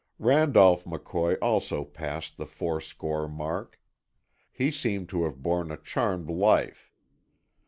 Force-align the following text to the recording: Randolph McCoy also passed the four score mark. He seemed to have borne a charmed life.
Randolph 0.17 0.83
McCoy 0.85 1.37
also 1.43 1.85
passed 1.85 2.37
the 2.37 2.47
four 2.47 2.81
score 2.81 3.27
mark. 3.27 3.79
He 4.51 4.71
seemed 4.71 5.09
to 5.09 5.25
have 5.25 5.43
borne 5.43 5.71
a 5.71 5.77
charmed 5.77 6.27
life. 6.31 6.91